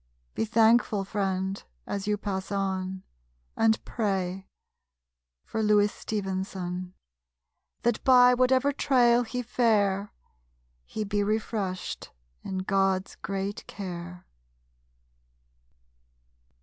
Be 0.33 0.45
thankful, 0.45 1.03
friend, 1.05 1.63
as 1.85 2.07
you 2.07 2.17
pass 2.17 2.51
on, 2.51 3.03
And 3.55 3.85
pray 3.85 4.47
for 5.45 5.61
Louis 5.61 5.93
Stevenson, 5.93 6.95
That 7.83 8.03
by 8.03 8.33
whatever 8.33 8.71
trail 8.71 9.21
he 9.21 9.43
fare 9.43 10.11
He 10.85 11.03
be 11.03 11.23
refreshed 11.23 12.09
in 12.41 12.63
God's 12.63 13.13
great 13.17 13.63
care! 13.67 14.25